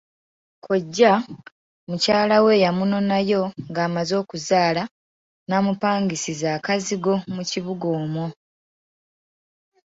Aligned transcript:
Kkojja, 0.55 1.13
mukyala 1.89 2.37
we 2.45 2.53
yamunonayo 2.63 3.43
ng'amaze 3.69 4.13
okuzaala 4.23 4.83
n'amupangisiza 5.47 6.47
akazigo 6.57 7.13
mu 7.33 7.41
kibuga 7.51 7.87
omwo. 7.99 8.25